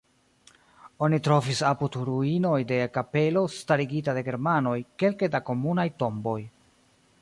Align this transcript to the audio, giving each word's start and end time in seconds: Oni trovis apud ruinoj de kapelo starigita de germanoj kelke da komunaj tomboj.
Oni 1.07 1.19
trovis 1.27 1.61
apud 1.73 1.97
ruinoj 2.09 2.55
de 2.73 2.81
kapelo 2.97 3.45
starigita 3.59 4.19
de 4.21 4.27
germanoj 4.31 4.77
kelke 5.05 5.35
da 5.37 5.47
komunaj 5.53 5.91
tomboj. 6.03 6.39